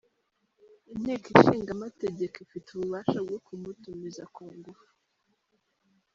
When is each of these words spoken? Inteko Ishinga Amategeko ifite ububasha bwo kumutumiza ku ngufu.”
Inteko 0.93 1.25
Ishinga 1.35 1.69
Amategeko 1.77 2.35
ifite 2.45 2.67
ububasha 2.71 3.17
bwo 3.25 3.37
kumutumiza 3.45 4.23
ku 4.33 4.43
ngufu.” 4.57 4.87